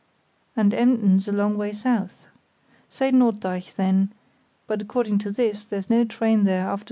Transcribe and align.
"And 0.55 0.73
Emden's 0.73 1.27
a 1.27 1.31
long 1.31 1.57
way 1.59 1.71
south. 1.73 2.25
Say 2.89 3.11
Norddeich 3.11 3.75
then; 3.75 4.11
but 4.65 4.81
according 4.81 5.19
to 5.19 5.31
this 5.31 5.63
there's 5.63 5.91
no 5.91 6.05
train 6.05 6.43
there 6.43 6.65
after 6.65 6.77
6. 6.77 6.79